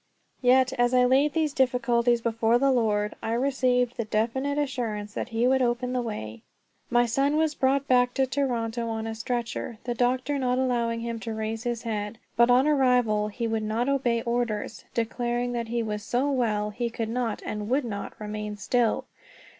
Yet, 0.41 0.73
as 0.79 0.95
I 0.95 1.05
laid 1.05 1.33
these 1.33 1.53
difficulties 1.53 2.21
before 2.21 2.57
the 2.57 2.71
Lord, 2.71 3.13
I 3.21 3.33
received 3.33 3.97
the 3.97 4.05
definite 4.05 4.57
assurance 4.57 5.13
that 5.13 5.29
he 5.29 5.47
would 5.47 5.61
open 5.61 5.93
the 5.93 6.01
way. 6.01 6.41
My 6.89 7.05
son 7.05 7.37
was 7.37 7.53
brought 7.53 7.87
back 7.87 8.15
to 8.15 8.25
Toronto 8.25 8.87
on 8.87 9.05
a 9.05 9.13
stretcher, 9.13 9.77
the 9.83 9.93
doctor 9.93 10.39
not 10.39 10.57
allowing 10.57 11.01
him 11.01 11.19
to 11.19 11.35
raise 11.35 11.65
his 11.65 11.83
head; 11.83 12.17
but 12.35 12.49
on 12.49 12.65
arrival 12.67 13.27
he 13.27 13.45
would 13.47 13.61
not 13.61 13.87
obey 13.87 14.23
orders, 14.23 14.85
declaring 14.95 15.51
that 15.51 15.67
he 15.67 15.83
was 15.83 16.01
so 16.01 16.31
well 16.31 16.71
he 16.71 16.89
could 16.89 17.07
not 17.09 17.43
and 17.45 17.69
would 17.69 17.85
not 17.85 18.19
remain 18.19 18.57
still. 18.57 19.05